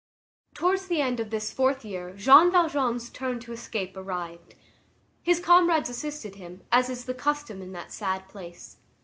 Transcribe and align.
Towards 0.55 0.87
the 0.87 0.99
end 0.99 1.19
of 1.19 1.29
this 1.29 1.53
fourth 1.53 1.85
year 1.85 2.15
Jean 2.17 2.49
Valjean's 2.51 3.07
turn 3.11 3.39
to 3.41 3.53
escape 3.53 3.95
arrived. 3.95 4.55
His 5.21 5.39
comrades 5.39 5.91
assisted 5.91 6.37
him, 6.37 6.63
as 6.71 6.89
is 6.89 7.05
the 7.05 7.13
custom 7.13 7.61
in 7.61 7.71
that 7.73 7.91
sad 7.93 8.27
place. 8.27 8.77